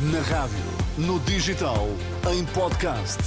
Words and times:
Na 0.00 0.20
rádio, 0.20 0.56
no 0.96 1.18
digital, 1.18 1.88
em 2.32 2.44
podcast. 2.44 3.18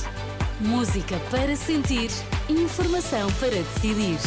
Música 0.61 1.19
para 1.29 1.53
sentir, 1.53 2.09
informação 2.47 3.29
para 3.33 3.49
decidir. 3.49 4.17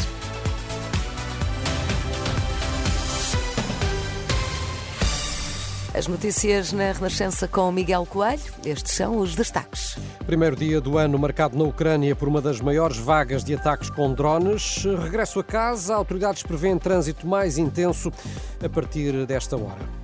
As 5.95 6.07
notícias 6.07 6.71
na 6.75 6.93
Renascença 6.93 7.49
com 7.49 7.73
Miguel 7.73 8.05
Coelho. 8.05 8.43
Estes 8.63 8.93
são 8.93 9.17
os 9.17 9.35
destaques. 9.35 9.97
Primeiro 10.27 10.55
dia 10.55 10.83
do 10.83 10.99
ano 10.99 11.19
marcado 11.19 11.57
na 11.57 11.65
Ucrânia 11.65 12.15
por 12.15 12.29
uma 12.29 12.43
das 12.43 12.61
maiores 12.61 12.99
vagas 12.99 13.43
de 13.43 13.55
ataques 13.55 13.89
com 13.89 14.13
drones. 14.13 14.85
Regresso 15.03 15.41
a 15.41 15.45
casa, 15.45 15.95
autoridades 15.95 16.43
prevêem 16.43 16.79
trânsito 16.79 17.27
mais 17.27 17.57
intenso 17.57 18.13
a 18.63 18.69
partir 18.69 19.25
desta 19.25 19.57
hora. 19.57 20.04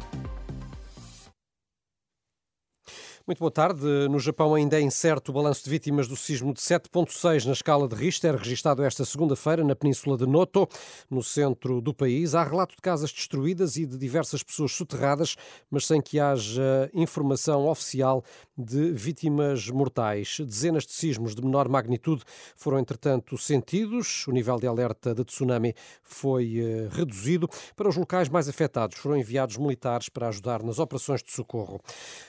Muito 3.31 3.39
boa 3.39 3.51
tarde. 3.53 3.87
No 4.11 4.19
Japão 4.19 4.57
ainda 4.57 4.77
é 4.77 4.83
incerto 4.83 5.29
o 5.29 5.33
balanço 5.33 5.63
de 5.63 5.71
vítimas 5.71 6.09
do 6.09 6.17
sismo 6.17 6.53
de 6.53 6.59
7.6 6.59 7.45
na 7.45 7.53
escala 7.53 7.87
de 7.87 7.95
Richter, 7.95 8.35
registado 8.35 8.83
esta 8.83 9.05
segunda-feira 9.05 9.63
na 9.63 9.77
península 9.77 10.19
de 10.19 10.27
Noto, 10.27 10.69
no 11.09 11.23
centro 11.23 11.81
do 11.81 11.95
país. 11.95 12.35
Há 12.35 12.43
relato 12.43 12.75
de 12.75 12.83
casas 12.83 13.13
destruídas 13.13 13.77
e 13.77 13.87
de 13.87 13.97
diversas 13.97 14.43
pessoas 14.43 14.73
soterradas, 14.73 15.37
mas 15.71 15.87
sem 15.87 16.01
que 16.01 16.19
haja 16.19 16.91
informação 16.93 17.69
oficial 17.69 18.25
de 18.61 18.93
vítimas 18.93 19.69
mortais. 19.69 20.39
Dezenas 20.41 20.85
de 20.85 20.93
sismos 20.93 21.35
de 21.35 21.43
menor 21.43 21.69
magnitude 21.69 22.23
foram, 22.57 22.79
entretanto, 22.79 23.37
sentidos. 23.39 24.27
O 24.29 24.33
nível 24.33 24.57
de 24.59 24.67
alerta 24.67 25.15
de 25.15 25.25
tsunami 25.25 25.75
foi 26.03 26.59
eh, 26.59 26.89
reduzido. 26.93 27.49
Para 27.75 27.89
os 27.89 27.97
locais 27.97 28.29
mais 28.29 28.49
afetados, 28.49 28.99
foram 28.99 29.17
enviados 29.17 29.57
militares 29.57 30.09
para 30.09 30.29
ajudar 30.29 30.63
nas 30.63 30.79
operações 30.79 31.23
de 31.23 31.33
socorro. 31.33 31.81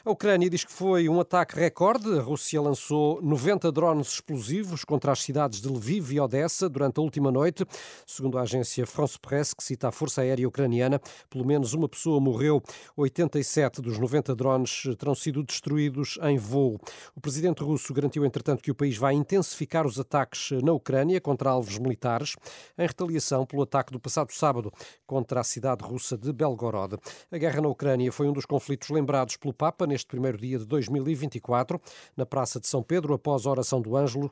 A 0.05 0.11
Ucrânia 0.11 0.49
diz 0.49 0.63
que 0.63 0.71
foi 0.71 1.09
um 1.09 1.19
ataque 1.19 1.55
recorde. 1.55 2.17
A 2.17 2.21
Rússia 2.21 2.61
lançou 2.61 3.21
90 3.21 3.71
drones 3.71 4.13
explosivos 4.13 4.83
contra 4.83 5.11
as 5.11 5.21
cidades 5.21 5.61
de 5.61 5.67
Lviv 5.67 6.11
e 6.13 6.19
Odessa 6.19 6.69
durante 6.69 6.99
a 6.99 7.01
última 7.01 7.31
noite. 7.31 7.65
Segundo 8.05 8.37
a 8.37 8.41
agência 8.41 8.85
France 8.85 9.17
Press, 9.19 9.53
que 9.53 9.63
cita 9.63 9.87
a 9.87 9.91
Força 9.91 10.21
Aérea 10.21 10.47
Ucraniana, 10.47 11.01
pelo 11.29 11.45
menos 11.45 11.73
uma 11.73 11.89
pessoa 11.89 12.19
morreu. 12.19 12.61
87 12.95 13.81
dos 13.81 13.97
90 13.97 14.35
drones 14.35 14.83
terão 14.97 15.15
sido 15.15 15.43
destruídos 15.43 16.17
em 16.21 16.37
voo. 16.37 16.79
O 17.15 17.21
presidente 17.21 17.63
russo 17.63 17.93
garantiu, 17.93 18.25
entretanto, 18.25 18.63
que 18.63 18.71
o 18.71 18.75
país 18.75 18.97
vai 18.97 19.13
intensificar 19.13 19.85
os 19.85 19.99
ataques 19.99 20.51
na 20.63 20.71
Ucrânia 20.71 21.19
contra 21.19 21.49
alvos 21.49 21.77
militares, 21.77 22.35
em 22.77 22.85
retaliação 22.85 23.45
pelo 23.45 23.63
ataque 23.63 23.91
do 23.91 23.99
passado 23.99 24.31
sábado 24.31 24.71
contra 25.05 25.41
a 25.41 25.43
cidade 25.43 25.83
russa 25.83 26.17
de 26.17 26.31
Belgorod. 26.31 26.97
A 27.31 27.37
guerra 27.37 27.61
na 27.61 27.67
Ucrânia 27.67 28.11
foi 28.11 28.27
um 28.27 28.33
dos 28.33 28.45
conflitos 28.45 28.89
lembrados 28.89 29.37
pelo 29.37 29.53
Papa 29.53 29.85
neste 29.87 30.07
primeiro 30.07 30.37
dia 30.37 30.57
de 30.57 30.65
2024. 30.65 31.79
Na 32.15 32.25
Praça 32.25 32.59
de 32.59 32.67
São 32.67 32.83
Pedro, 32.83 33.13
após 33.13 33.45
a 33.45 33.51
oração 33.51 33.81
do 33.81 33.95
Ângelo, 33.95 34.31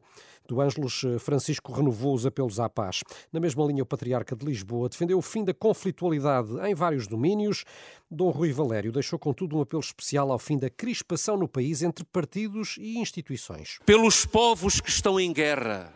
do 0.49 0.59
Ângelos, 0.59 1.03
eh, 1.05 1.19
Francisco 1.19 1.71
renovou 1.71 2.13
os 2.13 2.25
apelos 2.25 2.59
à 2.59 2.67
paz. 2.67 3.03
Na 3.31 3.39
mesma 3.39 3.63
linha, 3.65 3.83
o 3.83 3.85
Patriarca 3.85 4.35
de 4.35 4.43
Lisboa 4.43 4.89
defendeu 4.89 5.19
o 5.19 5.21
fim 5.21 5.43
da 5.43 5.53
conflitualidade 5.53 6.49
em 6.67 6.73
vários 6.73 7.05
domínios. 7.05 7.63
Dom 8.09 8.31
Rui 8.31 8.51
Valério 8.51 8.91
deixou, 8.91 9.19
contudo, 9.19 9.55
um 9.55 9.61
apelo 9.61 9.79
especial 9.79 10.31
ao 10.31 10.39
fim 10.39 10.57
da 10.57 10.69
crispação 10.69 11.37
no 11.37 11.47
país 11.47 11.78
entre 11.81 12.03
partidos 12.05 12.75
e 12.77 12.97
instituições. 12.97 13.79
Pelos 13.85 14.25
povos 14.25 14.79
que 14.79 14.89
estão 14.89 15.19
em 15.19 15.31
guerra, 15.31 15.93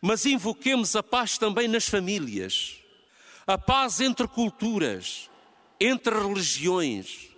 mas 0.00 0.26
invoquemos 0.26 0.96
a 0.96 1.02
paz 1.02 1.38
também 1.38 1.68
nas 1.68 1.86
famílias, 1.86 2.78
a 3.46 3.56
paz 3.58 4.00
entre 4.00 4.26
culturas, 4.28 5.30
entre 5.80 6.14
religiões 6.18 7.32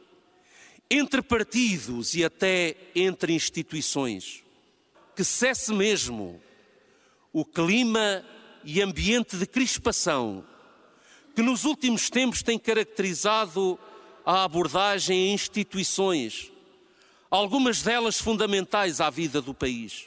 entre 0.91 1.23
partidos 1.23 2.15
e 2.15 2.25
até 2.25 2.77
entre 2.95 3.33
instituições. 3.33 4.43
Que 5.17 5.25
cesse 5.25 5.73
mesmo 5.73 6.41
o 7.33 7.45
clima 7.45 8.25
e 8.65 8.81
ambiente 8.83 9.37
de 9.37 9.47
crispação 9.47 10.45
que 11.35 11.43
nos 11.43 11.65
últimos 11.65 12.09
tempos 12.09 12.43
tem 12.43 12.57
caracterizado 12.57 13.79
a 14.25 14.45
abordagem 14.45 15.31
em 15.31 15.35
instituições, 15.35 16.53
algumas 17.37 17.83
delas 17.83 18.19
fundamentais 18.21 19.01
à 19.01 19.11
vida 19.11 19.41
do 19.41 19.53
país. 19.53 20.07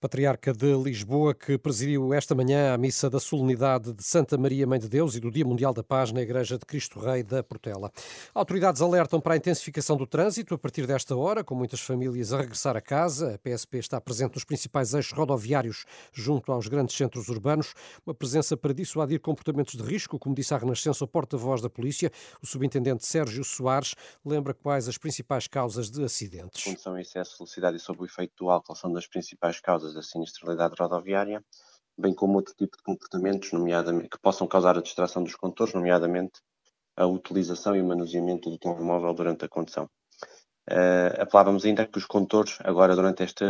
Patriarca 0.00 0.52
de 0.52 0.74
Lisboa, 0.76 1.34
que 1.34 1.56
presidiu 1.56 2.12
esta 2.12 2.34
manhã 2.34 2.74
a 2.74 2.78
missa 2.78 3.08
da 3.08 3.18
solenidade 3.18 3.94
de 3.94 4.02
Santa 4.02 4.36
Maria 4.36 4.66
Mãe 4.66 4.78
de 4.78 4.88
Deus 4.88 5.14
e 5.14 5.20
do 5.20 5.30
Dia 5.30 5.44
Mundial 5.44 5.72
da 5.72 5.82
Paz 5.82 6.12
na 6.12 6.20
Igreja 6.20 6.58
de 6.58 6.66
Cristo 6.66 7.00
Rei 7.00 7.22
da 7.22 7.42
Portela. 7.42 7.90
Autoridades 8.34 8.82
alertam 8.82 9.20
para 9.20 9.34
a 9.34 9.36
intensificação 9.36 9.96
do 9.96 10.06
trânsito 10.06 10.54
a 10.54 10.58
partir 10.58 10.86
desta 10.86 11.16
hora, 11.16 11.42
com 11.42 11.54
muitas 11.54 11.80
famílias 11.80 12.32
a 12.32 12.38
regressar 12.38 12.76
a 12.76 12.80
casa. 12.80 13.34
A 13.34 13.38
PSP 13.38 13.78
está 13.78 14.00
presente 14.00 14.34
nos 14.34 14.44
principais 14.44 14.92
eixos 14.92 15.16
rodoviários 15.16 15.86
junto 16.12 16.52
aos 16.52 16.68
grandes 16.68 16.94
centros 16.94 17.28
urbanos, 17.28 17.72
uma 18.06 18.14
presença 18.14 18.56
para 18.56 18.74
dissuadir 18.74 19.18
comportamentos 19.20 19.74
de 19.74 19.82
risco, 19.82 20.18
como 20.18 20.34
disse 20.34 20.52
a 20.52 20.58
Renascença 20.58 21.04
o 21.04 21.08
porta-voz 21.08 21.62
da 21.62 21.70
polícia, 21.70 22.12
o 22.42 22.46
subintendente 22.46 23.06
Sérgio 23.06 23.42
Soares, 23.44 23.94
lembra 24.24 24.52
quais 24.52 24.88
as 24.88 24.98
principais 24.98 25.48
causas 25.48 25.90
de 25.90 26.04
acidentes. 26.04 26.64
Condição, 26.64 26.98
excesso 26.98 27.32
de 27.32 27.38
velocidade 27.38 27.76
e 27.78 27.80
sob 27.80 28.02
o 28.02 28.04
efeito 28.04 28.34
do 28.36 28.50
álcool 28.50 28.74
são 28.74 28.92
das 28.92 29.06
principais 29.06 29.58
causas 29.58 29.85
da 29.94 30.02
sinistralidade 30.02 30.74
rodoviária, 30.78 31.42
bem 31.98 32.14
como 32.14 32.34
outro 32.36 32.54
tipo 32.54 32.76
de 32.76 32.82
comportamentos 32.82 33.52
nomeadamente, 33.52 34.10
que 34.10 34.18
possam 34.18 34.46
causar 34.46 34.76
a 34.76 34.82
distração 34.82 35.22
dos 35.22 35.34
condutores, 35.34 35.74
nomeadamente 35.74 36.40
a 36.96 37.06
utilização 37.06 37.76
e 37.76 37.80
o 37.80 37.86
manuseamento 37.86 38.50
do 38.50 38.58
telemóvel 38.58 39.12
durante 39.14 39.44
a 39.44 39.48
condução. 39.48 39.88
Uh, 40.68 41.20
apelávamos 41.20 41.64
ainda 41.64 41.86
que 41.86 41.98
os 41.98 42.06
condutores, 42.06 42.58
agora 42.64 42.96
durante 42.96 43.22
este, 43.22 43.44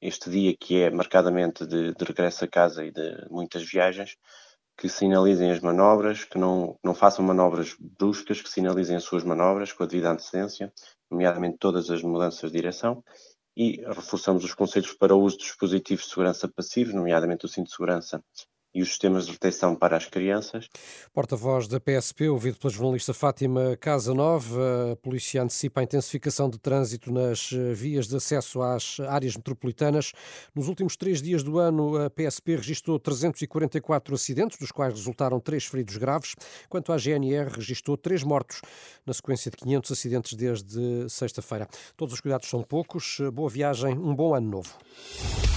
este 0.00 0.30
dia 0.30 0.56
que 0.58 0.82
é 0.82 0.90
marcadamente 0.90 1.64
de, 1.64 1.94
de, 1.94 2.04
regresso 2.04 2.44
a 2.44 2.48
casa 2.48 2.84
e 2.84 2.90
de 2.90 3.26
muitas 3.30 3.62
viagens, 3.62 4.16
que 4.76 4.88
sinalizem 4.88 5.50
as 5.50 5.60
manobras, 5.60 6.24
que 6.24 6.36
não, 6.38 6.78
não 6.84 6.94
façam 6.94 7.24
manobras 7.24 7.74
bruscas, 7.78 8.42
que 8.42 8.48
sinalizem 8.48 8.96
as 8.96 9.04
suas 9.04 9.24
manobras 9.24 9.72
com 9.72 9.84
a 9.84 9.86
devida 9.86 10.10
antecedência, 10.10 10.72
nomeadamente 11.10 11.56
todas 11.58 11.90
as 11.90 12.02
mudanças 12.02 12.50
de 12.50 12.56
direção, 12.58 13.02
e 13.56 13.82
reforçamos 13.86 14.44
os 14.44 14.54
conselhos 14.54 14.92
para 14.92 15.14
o 15.14 15.20
uso 15.20 15.38
de 15.38 15.44
dispositivos 15.44 16.04
de 16.04 16.10
segurança 16.10 16.46
passivos, 16.46 16.94
nomeadamente 16.94 17.46
o 17.46 17.48
cinto 17.48 17.68
de 17.68 17.72
segurança 17.72 18.22
e 18.76 18.82
os 18.82 18.88
sistemas 18.88 19.24
de 19.24 19.32
detecção 19.32 19.74
para 19.74 19.96
as 19.96 20.04
crianças. 20.04 20.68
Porta-voz 21.14 21.66
da 21.66 21.80
PSP, 21.80 22.28
ouvido 22.28 22.58
pela 22.58 22.70
jornalista 22.70 23.14
Fátima 23.14 23.74
Casanova, 23.80 24.92
a 24.92 24.96
polícia 24.96 25.42
antecipa 25.42 25.80
a 25.80 25.84
intensificação 25.84 26.50
de 26.50 26.58
trânsito 26.58 27.10
nas 27.10 27.50
eh, 27.54 27.72
vias 27.72 28.06
de 28.06 28.16
acesso 28.16 28.60
às 28.60 29.00
áreas 29.00 29.34
metropolitanas. 29.34 30.12
Nos 30.54 30.68
últimos 30.68 30.94
três 30.94 31.22
dias 31.22 31.42
do 31.42 31.58
ano, 31.58 31.96
a 31.96 32.10
PSP 32.10 32.56
registrou 32.56 32.98
344 32.98 34.14
acidentes, 34.14 34.58
dos 34.58 34.70
quais 34.70 34.92
resultaram 34.92 35.40
três 35.40 35.64
feridos 35.64 35.96
graves, 35.96 36.34
quanto 36.68 36.92
à 36.92 36.98
GNR 36.98 37.48
registrou 37.50 37.96
três 37.96 38.22
mortos, 38.22 38.60
na 39.06 39.14
sequência 39.14 39.50
de 39.50 39.56
500 39.56 39.90
acidentes 39.90 40.34
desde 40.34 41.08
sexta-feira. 41.08 41.66
Todos 41.96 42.12
os 42.12 42.20
cuidados 42.20 42.50
são 42.50 42.62
poucos. 42.62 43.20
Boa 43.32 43.48
viagem, 43.48 43.94
um 43.98 44.14
bom 44.14 44.34
ano 44.34 44.50
novo. 44.50 45.55